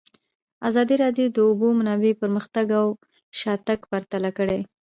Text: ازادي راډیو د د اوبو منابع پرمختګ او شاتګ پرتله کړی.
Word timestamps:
ازادي 0.69 0.95
راډیو 1.03 1.27
د 1.29 1.33
د 1.35 1.37
اوبو 1.47 1.67
منابع 1.79 2.11
پرمختګ 2.21 2.65
او 2.79 2.87
شاتګ 3.39 3.79
پرتله 3.91 4.29
کړی. 4.37 4.59